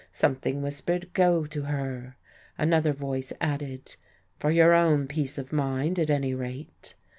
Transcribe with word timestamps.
Something 0.09 0.63
whispered, 0.63 1.13
"go 1.13 1.45
to 1.45 1.61
her"; 1.65 2.17
another 2.57 2.91
voice 2.91 3.31
added, 3.39 3.97
"for 4.39 4.49
your 4.49 4.73
own 4.73 5.05
peace 5.07 5.37
of 5.37 5.53
mind, 5.53 5.99
at 5.99 6.09
any 6.09 6.33
rate." 6.33 6.95